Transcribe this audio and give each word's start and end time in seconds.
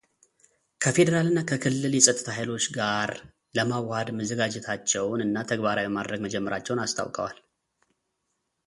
ከፌደራል 0.83 1.27
እና 1.31 1.39
ከክልል 1.49 1.93
የፀጥታ 1.97 2.25
ኃይሎች 2.37 2.65
ጋር 2.79 3.11
ለማዋሃድ 3.59 4.09
መዘጋጀታቸውን 4.21 5.23
እና 5.27 5.45
ተግባራዊ 5.53 5.89
ማድረግ 5.99 6.21
መጀመራቸውን 6.27 6.83
አስታውቀዋል። 6.87 7.39